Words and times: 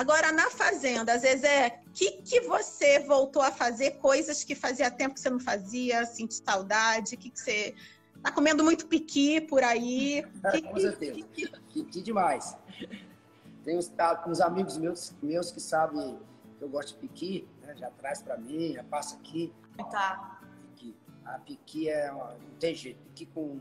Agora, 0.00 0.32
na 0.32 0.48
Fazenda, 0.48 1.18
Zezé, 1.18 1.82
o 1.86 1.90
que, 1.90 2.22
que 2.22 2.40
você 2.40 3.00
voltou 3.00 3.42
a 3.42 3.52
fazer? 3.52 3.98
Coisas 3.98 4.42
que 4.42 4.54
fazia 4.54 4.90
tempo 4.90 5.12
que 5.12 5.20
você 5.20 5.28
não 5.28 5.38
fazia, 5.38 6.06
sente 6.06 6.40
saudade? 6.42 7.16
O 7.16 7.18
que, 7.18 7.28
que 7.28 7.38
você. 7.38 7.74
Tá 8.22 8.32
comendo 8.32 8.64
muito 8.64 8.86
piqui 8.86 9.42
por 9.42 9.62
aí? 9.62 10.26
Que, 10.52 10.62
Com 10.62 10.80
certeza. 10.80 11.22
Que, 11.34 11.48
piqui 11.74 12.00
demais. 12.00 12.56
Tem 13.62 13.76
uns, 13.76 13.88
tá, 13.88 14.24
uns 14.26 14.40
amigos 14.40 14.78
meus, 14.78 15.14
meus 15.22 15.50
que 15.52 15.60
sabem 15.60 16.18
que 16.56 16.64
eu 16.64 16.70
gosto 16.70 16.94
de 16.94 17.00
piqui, 17.06 17.46
né? 17.60 17.76
já 17.76 17.90
traz 17.90 18.22
para 18.22 18.38
mim, 18.38 18.72
já 18.72 18.84
passa 18.84 19.16
aqui. 19.16 19.52
Tá. 19.90 20.40
Piqui. 20.76 20.96
A 21.26 21.38
piqui 21.40 21.90
é. 21.90 22.10
Não 22.10 22.56
tem 22.58 22.74
jeito. 22.74 22.98
Piqui 23.08 23.26
com, 23.26 23.60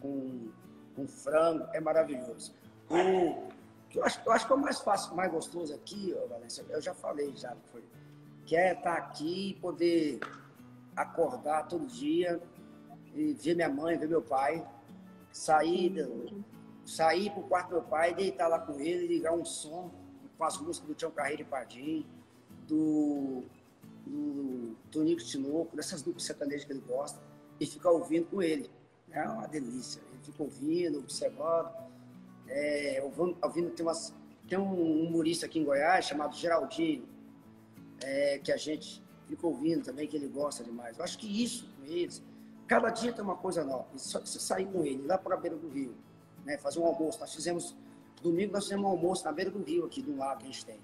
com, 0.00 0.52
com 0.94 1.08
frango 1.08 1.66
é 1.72 1.80
maravilhoso. 1.80 2.54
O, 2.88 3.57
que 3.88 3.98
eu 3.98 4.04
acho, 4.04 4.20
eu 4.24 4.32
acho 4.32 4.46
que 4.46 4.52
é 4.52 4.56
o 4.56 4.58
mais 4.58 4.80
fácil, 4.80 5.14
mais 5.14 5.30
gostoso 5.30 5.74
aqui, 5.74 6.14
ó, 6.16 6.26
Valência, 6.26 6.64
eu 6.68 6.80
já 6.80 6.94
falei 6.94 7.34
já, 7.36 7.56
foi, 7.72 7.82
que 8.44 8.56
é 8.56 8.72
estar 8.72 8.94
aqui 8.94 9.50
e 9.50 9.54
poder 9.54 10.20
acordar 10.94 11.66
todo 11.68 11.86
dia 11.86 12.40
e 13.14 13.32
ver 13.32 13.54
minha 13.54 13.68
mãe, 13.68 13.96
ver 13.96 14.08
meu 14.08 14.22
pai, 14.22 14.66
sair, 15.32 15.94
sair 16.84 17.30
pro 17.30 17.42
quarto 17.42 17.68
do 17.68 17.76
meu 17.76 17.82
pai, 17.82 18.14
deitar 18.14 18.48
lá 18.48 18.58
com 18.58 18.78
ele, 18.78 19.06
ligar 19.06 19.32
um 19.32 19.44
som 19.44 19.90
com 20.36 20.44
as 20.44 20.58
músicas 20.60 20.88
do 20.88 20.94
Tião 20.94 21.10
Carreiro 21.10 21.42
e 21.42 21.44
Padim, 21.44 22.06
do, 22.66 23.42
do 24.06 24.76
Tonico 24.90 25.22
Tinoco, 25.22 25.74
dessas 25.74 26.02
duplas 26.02 26.24
sertanejas 26.24 26.64
que 26.64 26.72
ele 26.72 26.84
gosta, 26.86 27.20
e 27.58 27.66
ficar 27.66 27.90
ouvindo 27.90 28.26
com 28.26 28.42
ele. 28.42 28.70
É 29.10 29.22
uma 29.22 29.48
delícia. 29.48 30.00
Ele 30.12 30.22
fica 30.22 30.42
ouvindo, 30.42 30.98
observando 30.98 31.70
é, 32.48 33.02
ouvindo, 33.42 33.70
tem, 33.70 33.84
umas, 33.84 34.14
tem 34.48 34.58
um 34.58 35.06
humorista 35.06 35.46
aqui 35.46 35.58
em 35.58 35.64
Goiás 35.64 36.06
chamado 36.06 36.34
Geraldinho, 36.34 37.06
é, 38.02 38.38
que 38.38 38.50
a 38.50 38.56
gente 38.56 39.02
fica 39.26 39.46
ouvindo 39.46 39.84
também, 39.84 40.08
que 40.08 40.16
ele 40.16 40.28
gosta 40.28 40.64
demais. 40.64 40.98
Eu 40.98 41.04
acho 41.04 41.18
que 41.18 41.42
isso 41.42 41.68
com 41.76 41.84
eles, 41.84 42.22
cada 42.66 42.90
dia 42.90 43.12
tem 43.12 43.22
uma 43.22 43.36
coisa 43.36 43.62
nova. 43.64 43.86
Só 43.96 44.20
que 44.20 44.28
você 44.28 44.38
sair 44.38 44.66
com 44.66 44.84
ele 44.84 45.06
lá 45.06 45.18
para 45.18 45.34
a 45.34 45.38
beira 45.38 45.56
do 45.56 45.68
rio, 45.68 45.94
né, 46.44 46.56
fazer 46.58 46.80
um 46.80 46.86
almoço. 46.86 47.20
Nós 47.20 47.34
fizemos, 47.34 47.76
domingo 48.22 48.52
nós 48.52 48.64
fizemos 48.64 48.84
um 48.84 48.88
almoço 48.88 49.24
na 49.24 49.32
beira 49.32 49.50
do 49.50 49.62
rio 49.62 49.84
aqui, 49.84 50.02
do 50.02 50.16
lado 50.16 50.38
que 50.38 50.44
a 50.44 50.50
gente 50.50 50.64
tem. 50.64 50.80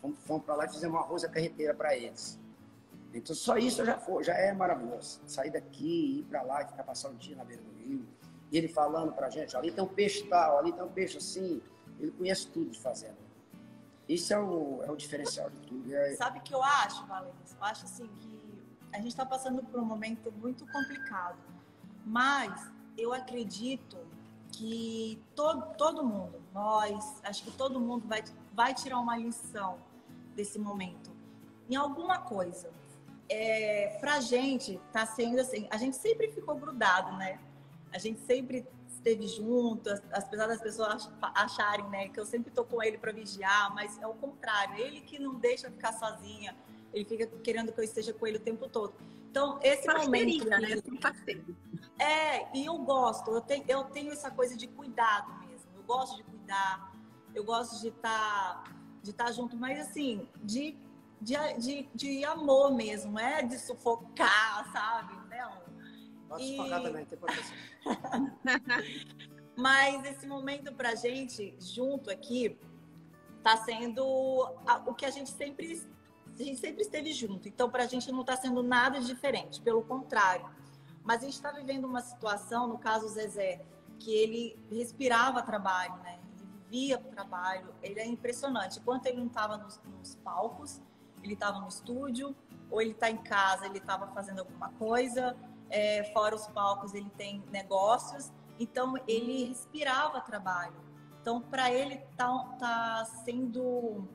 Fomos, 0.00 0.18
fomos 0.20 0.44
para 0.44 0.54
lá 0.56 0.64
e 0.66 0.68
fizemos 0.68 0.96
um 0.96 1.00
arroz 1.00 1.24
a 1.24 1.28
carreteira 1.28 1.72
para 1.72 1.96
eles. 1.96 2.38
Então 3.14 3.34
só 3.34 3.56
isso 3.56 3.84
já, 3.84 3.98
já 4.20 4.34
é 4.34 4.52
maravilhoso. 4.52 5.20
Sair 5.26 5.50
daqui, 5.50 6.18
ir 6.18 6.22
para 6.24 6.42
lá 6.42 6.62
e 6.62 6.66
ficar 6.66 6.82
passando 6.82 7.14
o 7.14 7.18
dia 7.18 7.36
na 7.36 7.44
beira 7.44 7.62
do 7.62 7.70
rio 7.72 8.04
ele 8.56 8.68
falando 8.68 9.12
para 9.12 9.26
a 9.26 9.30
gente, 9.30 9.56
ali 9.56 9.70
tem 9.70 9.82
um 9.82 9.88
peixe 9.88 10.24
tal, 10.24 10.58
ali 10.58 10.72
tem 10.72 10.82
um 10.82 10.88
peixe 10.88 11.18
assim. 11.18 11.62
Ele 11.98 12.10
conhece 12.12 12.48
tudo 12.48 12.70
de 12.70 12.78
fazenda. 12.78 13.16
Isso 14.08 14.32
é 14.32 14.38
o, 14.38 14.82
é 14.84 14.90
o 14.90 14.96
diferencial 14.96 15.50
de 15.50 15.58
tudo. 15.60 15.94
É... 15.94 16.14
Sabe 16.14 16.38
o 16.38 16.42
que 16.42 16.54
eu 16.54 16.62
acho, 16.62 17.04
Valência? 17.06 17.56
Eu 17.58 17.64
acho 17.64 17.84
assim 17.84 18.06
que 18.06 18.64
a 18.92 18.98
gente 18.98 19.08
está 19.08 19.26
passando 19.26 19.62
por 19.62 19.80
um 19.80 19.84
momento 19.84 20.32
muito 20.32 20.66
complicado. 20.66 21.38
Mas 22.04 22.70
eu 22.96 23.12
acredito 23.12 23.98
que 24.52 25.20
todo, 25.34 25.74
todo 25.74 26.04
mundo, 26.04 26.40
nós, 26.54 27.20
acho 27.24 27.42
que 27.42 27.50
todo 27.50 27.80
mundo 27.80 28.06
vai, 28.06 28.22
vai 28.52 28.72
tirar 28.72 28.98
uma 29.00 29.16
lição 29.16 29.78
desse 30.34 30.58
momento. 30.58 31.10
Em 31.68 31.76
alguma 31.76 32.18
coisa. 32.18 32.70
É, 33.28 33.98
pra 34.00 34.20
gente, 34.20 34.80
tá 34.92 35.04
sendo 35.04 35.40
assim, 35.40 35.66
a 35.68 35.76
gente 35.76 35.96
sempre 35.96 36.30
ficou 36.30 36.54
grudado, 36.54 37.16
né? 37.16 37.40
A 37.96 37.98
gente 37.98 38.20
sempre 38.20 38.66
esteve 38.86 39.26
junto, 39.26 39.88
apesar 40.12 40.46
das 40.46 40.60
pessoas 40.60 41.10
acharem 41.34 41.88
né, 41.88 42.08
que 42.08 42.20
eu 42.20 42.26
sempre 42.26 42.50
tô 42.50 42.62
com 42.64 42.82
ele 42.82 42.98
para 42.98 43.10
vigiar, 43.10 43.74
mas 43.74 43.98
é 44.00 44.06
o 44.06 44.14
contrário, 44.14 44.76
ele 44.76 45.00
que 45.00 45.18
não 45.18 45.36
deixa 45.36 45.70
ficar 45.70 45.92
sozinha, 45.92 46.54
ele 46.92 47.04
fica 47.04 47.26
querendo 47.26 47.72
que 47.72 47.80
eu 47.80 47.84
esteja 47.84 48.12
com 48.12 48.26
ele 48.26 48.36
o 48.36 48.40
tempo 48.40 48.68
todo. 48.68 48.94
Então, 49.30 49.58
esse 49.62 49.86
momento. 49.86 50.46
Né? 50.46 50.80
É, 51.98 52.56
e 52.56 52.66
eu 52.66 52.76
gosto, 52.78 53.30
eu 53.30 53.40
tenho, 53.40 53.64
eu 53.66 53.84
tenho 53.84 54.12
essa 54.12 54.30
coisa 54.30 54.56
de 54.56 54.66
cuidado 54.66 55.32
mesmo. 55.40 55.70
Eu 55.74 55.82
gosto 55.82 56.16
de 56.16 56.22
cuidar, 56.22 56.92
eu 57.34 57.44
gosto 57.44 57.80
de 57.80 57.88
estar 57.88 58.62
tá, 58.62 58.64
de 59.02 59.12
tá 59.12 59.32
junto, 59.32 59.56
mas 59.56 59.78
assim, 59.80 60.26
de, 60.42 60.76
de, 61.20 61.34
de, 61.58 61.88
de 61.94 62.24
amor 62.24 62.74
mesmo, 62.74 63.18
é 63.18 63.42
de 63.42 63.58
sufocar, 63.58 64.70
sabe? 64.72 65.25
Posso 66.28 66.44
e... 66.44 66.56
pagar 66.56 66.82
também, 66.82 67.04
tem 67.04 67.18
proteção. 67.18 67.56
Mas 69.56 70.04
esse 70.04 70.26
momento 70.26 70.72
pra 70.74 70.94
gente, 70.94 71.56
junto 71.58 72.10
aqui, 72.10 72.58
tá 73.42 73.56
sendo 73.56 74.04
o 74.04 74.94
que 74.94 75.06
a 75.06 75.10
gente 75.10 75.30
sempre, 75.30 75.82
a 76.38 76.42
gente 76.42 76.58
sempre 76.58 76.82
esteve 76.82 77.12
junto. 77.12 77.48
Então, 77.48 77.70
pra 77.70 77.86
gente 77.86 78.12
não 78.12 78.22
tá 78.22 78.36
sendo 78.36 78.62
nada 78.62 79.00
diferente, 79.00 79.60
pelo 79.62 79.82
contrário. 79.82 80.48
Mas 81.02 81.22
a 81.22 81.24
gente 81.24 81.34
está 81.34 81.52
vivendo 81.52 81.84
uma 81.84 82.02
situação, 82.02 82.68
no 82.68 82.78
caso 82.78 83.06
o 83.06 83.08
Zezé, 83.08 83.64
que 83.98 84.12
ele 84.12 84.58
respirava 84.70 85.40
trabalho, 85.42 85.96
né? 86.02 86.18
Ele 86.18 86.48
vivia 86.64 86.98
trabalho. 86.98 87.72
Ele 87.82 87.98
é 88.00 88.06
impressionante. 88.06 88.78
Enquanto 88.78 89.06
ele 89.06 89.18
não 89.18 89.28
estava 89.28 89.56
nos, 89.56 89.80
nos 89.84 90.16
palcos, 90.16 90.82
ele 91.22 91.34
estava 91.34 91.60
no 91.60 91.68
estúdio, 91.68 92.36
ou 92.70 92.82
ele 92.82 92.90
está 92.90 93.10
em 93.10 93.16
casa, 93.16 93.66
ele 93.66 93.78
estava 93.78 94.08
fazendo 94.08 94.40
alguma 94.40 94.70
coisa, 94.72 95.36
é, 95.70 96.04
fora 96.12 96.34
os 96.34 96.46
palcos 96.48 96.94
ele 96.94 97.10
tem 97.10 97.42
negócios, 97.50 98.32
então 98.58 98.94
ele 99.06 99.44
respirava 99.44 100.20
trabalho. 100.20 100.74
Então 101.20 101.40
para 101.40 101.72
ele 101.72 101.96
tá, 102.16 102.28
tá 102.58 103.04
sendo 103.24 104.06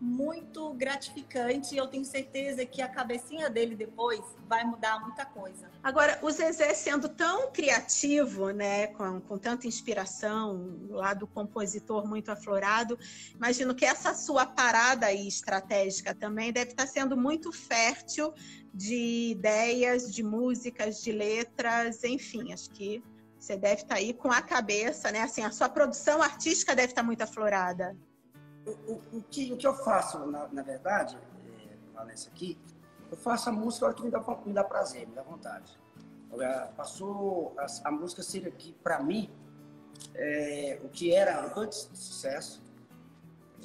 muito 0.00 0.74
gratificante 0.74 1.74
e 1.74 1.78
eu 1.78 1.86
tenho 1.86 2.04
certeza 2.04 2.66
que 2.66 2.82
a 2.82 2.88
cabecinha 2.88 3.48
dele 3.48 3.74
depois 3.74 4.20
vai 4.46 4.64
mudar 4.64 5.00
muita 5.00 5.24
coisa. 5.24 5.70
Agora, 5.82 6.18
o 6.22 6.30
Zezé 6.30 6.74
sendo 6.74 7.08
tão 7.08 7.50
criativo, 7.50 8.50
né, 8.50 8.88
com, 8.88 9.20
com 9.20 9.38
tanta 9.38 9.66
inspiração, 9.66 10.78
lá 10.90 11.14
do 11.14 11.26
compositor 11.26 12.06
muito 12.06 12.30
aflorado, 12.30 12.98
imagino 13.34 13.74
que 13.74 13.84
essa 13.84 14.14
sua 14.14 14.44
parada 14.44 15.06
aí 15.06 15.26
estratégica 15.26 16.14
também 16.14 16.52
deve 16.52 16.72
estar 16.72 16.86
sendo 16.86 17.16
muito 17.16 17.50
fértil 17.52 18.34
de 18.72 19.30
ideias, 19.30 20.12
de 20.12 20.22
músicas, 20.22 21.02
de 21.02 21.12
letras, 21.12 22.04
enfim, 22.04 22.52
acho 22.52 22.70
que 22.70 23.02
você 23.38 23.56
deve 23.56 23.82
estar 23.82 23.94
aí 23.94 24.12
com 24.12 24.30
a 24.30 24.42
cabeça, 24.42 25.10
né? 25.12 25.22
Assim, 25.22 25.42
a 25.42 25.52
sua 25.52 25.68
produção 25.68 26.20
artística 26.20 26.74
deve 26.74 26.92
estar 26.92 27.02
muito 27.02 27.22
aflorada. 27.22 27.96
O, 28.66 29.16
o, 29.18 29.22
que, 29.30 29.52
o 29.52 29.56
que 29.56 29.66
eu 29.66 29.74
faço, 29.74 30.18
na, 30.26 30.48
na 30.48 30.62
verdade, 30.62 31.16
é, 31.96 32.12
aqui, 32.28 32.58
eu 33.10 33.16
faço 33.16 33.48
a 33.48 33.52
música 33.52 33.86
hora 33.86 33.94
que 33.94 34.02
me 34.02 34.10
dá, 34.10 34.20
me 34.44 34.52
dá 34.52 34.64
prazer, 34.64 35.06
me 35.06 35.14
dá 35.14 35.22
vontade. 35.22 35.78
Passou 36.76 37.54
a, 37.56 37.66
a 37.88 37.90
música 37.90 38.22
ser 38.22 38.46
aqui, 38.46 38.74
para 38.82 39.00
mim, 39.02 39.30
é, 40.14 40.80
o 40.82 40.88
que 40.88 41.14
era 41.14 41.52
antes 41.56 41.86
do 41.86 41.96
sucesso, 41.96 42.62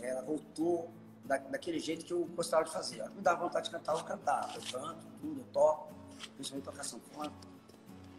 ela 0.02 0.22
voltou 0.22 0.92
da, 1.26 1.38
daquele 1.38 1.80
jeito 1.80 2.06
que 2.06 2.14
eu 2.14 2.26
gostava 2.26 2.64
de 2.64 2.72
fazer. 2.72 3.08
Me 3.12 3.22
dá 3.22 3.34
vontade 3.34 3.66
de 3.66 3.72
cantar, 3.72 3.98
eu 3.98 4.04
cantava. 4.04 4.54
Eu 4.56 4.62
canto, 4.72 5.06
tudo, 5.20 5.42
eu 5.42 5.46
toco, 5.52 5.94
principalmente 6.36 6.66
tocar 6.66 6.84
sanfona. 6.84 7.32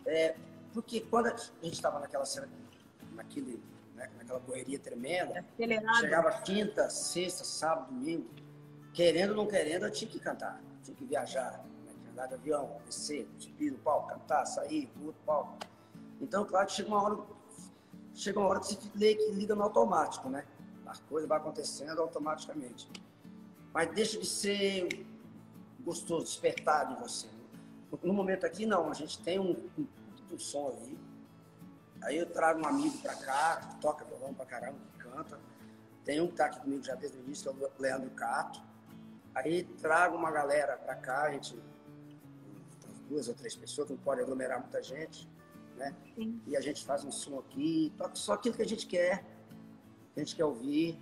É, 0.06 0.36
porque 0.72 1.00
quando 1.02 1.26
a 1.26 1.36
gente 1.62 1.74
estava 1.74 2.00
naquela 2.00 2.24
cena, 2.24 2.48
naquele, 3.12 3.62
né, 4.08 4.14
naquela 4.18 4.40
correria 4.40 4.78
tremenda, 4.78 5.44
Acelerado. 5.54 5.98
chegava 5.98 6.32
quinta, 6.42 6.88
sexta, 6.90 7.44
sábado, 7.44 7.92
domingo, 7.92 8.28
querendo 8.92 9.30
ou 9.30 9.36
não 9.36 9.46
querendo, 9.46 9.86
eu 9.86 9.90
tinha 9.90 10.10
que 10.10 10.18
cantar, 10.18 10.60
tinha 10.82 10.96
que 10.96 11.04
viajar, 11.04 11.64
né, 11.84 11.92
andar 12.10 12.26
de 12.26 12.34
avião, 12.34 12.80
descer, 12.86 13.28
subir 13.38 13.70
no 13.70 13.78
palco, 13.78 14.08
cantar, 14.08 14.46
sair, 14.46 14.86
pro 14.88 15.06
outro 15.06 15.22
palco. 15.24 15.58
Então, 16.20 16.44
claro 16.44 16.66
que 16.66 16.72
chega 16.72 16.88
uma 16.88 17.02
hora, 17.02 17.18
chega 18.14 18.38
uma 18.38 18.48
hora 18.48 18.60
que 18.60 18.74
você 18.74 19.32
liga 19.32 19.54
no 19.54 19.62
automático, 19.62 20.28
né? 20.28 20.44
as 20.92 21.00
coisas 21.00 21.26
vão 21.26 21.38
acontecendo 21.38 22.00
automaticamente. 22.00 22.88
Mas 23.72 23.90
deixa 23.94 24.20
de 24.20 24.26
ser 24.26 25.06
gostoso, 25.80 26.26
despertar 26.26 26.86
de 26.88 27.00
você. 27.00 27.26
No 28.02 28.12
momento 28.12 28.44
aqui, 28.44 28.66
não, 28.66 28.90
a 28.90 28.94
gente 28.94 29.18
tem 29.22 29.38
um, 29.38 29.52
um, 29.78 29.86
um 30.30 30.38
som 30.38 30.68
ali. 30.68 30.98
Aí 32.02 32.18
eu 32.18 32.26
trago 32.26 32.60
um 32.60 32.66
amigo 32.66 32.98
pra 32.98 33.14
cá, 33.14 33.76
toca 33.80 34.04
violão 34.04 34.34
pra 34.34 34.46
caramba, 34.46 34.78
canta. 34.98 35.38
Tem 36.04 36.20
um 36.20 36.26
que 36.26 36.34
tá 36.34 36.46
aqui 36.46 36.60
comigo 36.60 36.82
já 36.82 36.94
desde 36.94 37.18
o 37.18 37.20
início, 37.22 37.54
que 37.54 37.64
é 37.64 37.66
o 37.66 37.70
Leandro 37.78 38.10
Cato. 38.10 38.60
Aí 39.34 39.64
trago 39.80 40.16
uma 40.16 40.30
galera 40.30 40.76
pra 40.76 40.94
cá, 40.96 41.22
a 41.22 41.32
gente, 41.32 41.58
duas 43.08 43.28
ou 43.28 43.34
três 43.34 43.54
pessoas, 43.54 43.86
que 43.86 43.94
não 43.94 44.00
pode 44.00 44.20
aglomerar 44.20 44.60
muita 44.60 44.82
gente, 44.82 45.28
né? 45.76 45.94
Sim. 46.14 46.40
E 46.46 46.56
a 46.56 46.60
gente 46.60 46.84
faz 46.84 47.04
um 47.04 47.12
som 47.12 47.38
aqui, 47.38 47.92
toca 47.96 48.16
só 48.16 48.34
aquilo 48.34 48.54
que 48.54 48.62
a 48.62 48.66
gente 48.66 48.86
quer 48.86 49.24
que 50.12 50.20
a 50.20 50.24
gente 50.24 50.36
quer 50.36 50.44
ouvir, 50.44 51.00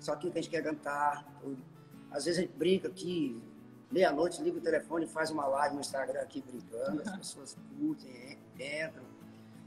só 0.00 0.12
aquilo 0.12 0.32
que 0.32 0.38
a 0.38 0.42
gente 0.42 0.50
quer 0.50 0.62
cantar. 0.62 1.24
Tudo. 1.40 1.62
Às 2.10 2.24
vezes 2.24 2.38
a 2.38 2.42
gente 2.42 2.56
brinca 2.56 2.88
aqui, 2.88 3.40
meia-noite, 3.90 4.42
liga 4.42 4.58
o 4.58 4.60
telefone 4.60 5.04
e 5.04 5.08
faz 5.08 5.30
uma 5.30 5.46
live 5.46 5.74
no 5.74 5.80
Instagram 5.80 6.20
aqui 6.20 6.42
brincando, 6.42 7.02
as 7.02 7.16
pessoas 7.16 7.56
curtem, 7.78 8.38
entram. 8.54 9.04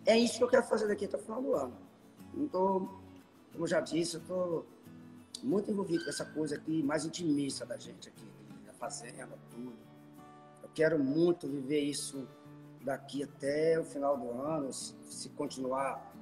É 0.06 0.18
isso 0.18 0.38
que 0.38 0.44
eu 0.44 0.48
quero 0.48 0.63
fazer 0.63 0.88
daqui 0.88 1.06
até 1.06 1.18
o 1.18 1.19
final 1.19 1.42
do 1.42 1.54
ano. 1.56 1.78
Tô, 2.51 2.88
como 3.51 3.63
eu 3.63 3.68
já 3.68 3.80
disse, 3.80 4.16
eu 4.16 4.22
tô 4.22 4.66
muito 5.44 5.72
envolvido 5.72 6.04
com 6.04 6.10
essa 6.10 6.25
coisa 6.25 6.56
aqui, 6.56 6.84
mais 6.84 7.06
intimista 7.06 7.66
da 7.66 7.78
gente 7.78 8.10
aqui, 8.10 8.25
da 8.66 8.74
fazenda, 8.74 9.38
tudo. 9.50 9.74
Eu 10.63 10.69
quero 10.74 11.00
muito 11.00 11.48
viver 11.48 11.81
isso 11.81 12.28
daqui 12.84 13.24
até 13.24 13.80
o 13.80 13.84
final 13.84 14.18
do 14.18 14.31
ano, 14.31 14.72
se, 14.72 14.96
se 15.04 15.30
continuar. 15.30 16.13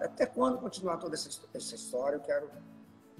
Até 0.00 0.26
quando 0.26 0.58
continuar 0.58 0.96
toda 0.98 1.14
essa, 1.14 1.28
essa 1.52 1.74
história, 1.74 2.16
eu 2.16 2.20
quero 2.20 2.50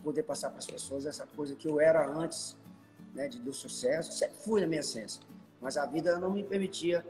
poder 0.03 0.23
passar 0.23 0.51
para 0.51 0.59
as 0.59 0.67
pessoas 0.67 1.07
essa 1.07 1.27
coisa 1.27 1.55
que 1.55 1.69
eu 1.69 1.81
era 1.81 2.09
antes 2.09 2.57
né, 3.15 3.29
de, 3.29 3.39
do 3.39 3.53
sucesso. 3.53 4.13
Sempre 4.13 4.37
fui 4.39 4.61
na 4.61 4.67
minha 4.67 4.81
essência, 4.81 5.23
mas 5.61 5.77
a 5.77 5.87
vida 5.87 6.19
não 6.19 6.31
me 6.31 6.43
permitia 6.43 7.05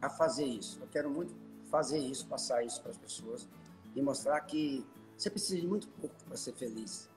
a 0.00 0.08
fazer 0.08 0.44
isso. 0.44 0.78
Eu 0.80 0.88
quero 0.88 1.10
muito 1.10 1.34
fazer 1.70 1.98
isso, 1.98 2.26
passar 2.26 2.64
isso 2.64 2.80
para 2.80 2.90
as 2.90 2.98
pessoas 2.98 3.48
e 3.94 4.02
mostrar 4.02 4.40
que 4.42 4.86
você 5.16 5.30
precisa 5.30 5.60
de 5.60 5.66
muito 5.66 5.88
pouco 5.88 6.14
para 6.24 6.36
ser 6.36 6.52
feliz. 6.52 7.10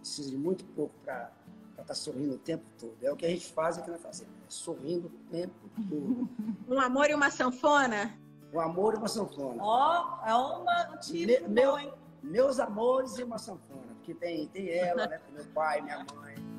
Precisa 0.00 0.30
de 0.30 0.36
muito 0.36 0.64
pouco 0.66 0.94
para 1.04 1.32
estar 1.70 1.84
tá 1.84 1.94
sorrindo 1.94 2.34
o 2.34 2.38
tempo 2.38 2.64
todo. 2.78 2.96
É 3.02 3.12
o 3.12 3.16
que 3.16 3.26
a 3.26 3.28
gente 3.28 3.52
faz 3.52 3.78
aqui 3.78 3.90
na 3.90 3.98
Fazenda. 3.98 4.30
É 4.46 4.50
sorrindo 4.50 5.08
o 5.08 5.30
tempo 5.30 5.54
todo. 5.88 6.28
Um 6.68 6.80
amor 6.80 7.08
e 7.10 7.14
uma 7.14 7.30
sanfona? 7.30 8.18
Um 8.52 8.60
amor 8.60 8.94
e 8.94 8.96
uma 8.98 9.08
sanfona. 9.08 9.62
Ó, 9.62 10.20
oh, 10.22 10.28
é 10.28 10.34
uma, 10.34 10.90
um 10.90 11.12
Me, 11.12 11.40
meu, 11.48 11.94
Meus 12.22 12.58
amores 12.58 13.18
e 13.18 13.22
uma 13.22 13.38
sanfona. 13.38 13.94
Porque 13.94 14.14
tem, 14.14 14.48
tem 14.48 14.68
ela, 14.70 15.06
né? 15.06 15.20
meu 15.32 15.44
pai, 15.46 15.80
minha 15.80 16.04
mãe 16.14 16.57